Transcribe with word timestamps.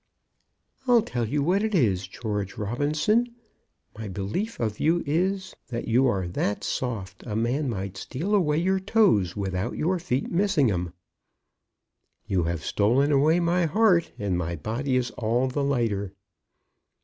"I'll 0.87 1.03
tell 1.03 1.27
you 1.27 1.43
what 1.43 1.61
it 1.61 1.75
is, 1.75 2.07
George 2.07 2.57
Robinson; 2.57 3.35
my 3.95 4.07
belief 4.07 4.59
of 4.59 4.79
you 4.79 5.03
is, 5.05 5.55
that 5.67 5.87
you 5.87 6.07
are 6.07 6.27
that 6.29 6.63
soft, 6.63 7.23
a 7.27 7.35
man 7.35 7.69
might 7.69 7.97
steal 7.97 8.33
away 8.33 8.57
your 8.57 8.79
toes 8.79 9.35
without 9.35 9.77
your 9.77 9.99
feet 9.99 10.31
missing 10.31 10.71
'em." 10.71 10.91
"You 12.25 12.45
have 12.45 12.65
stolen 12.65 13.11
away 13.11 13.39
my 13.39 13.65
heart, 13.65 14.11
and 14.17 14.35
my 14.35 14.55
body 14.55 14.95
is 14.95 15.11
all 15.19 15.47
the 15.47 15.63
lighter." 15.63 16.13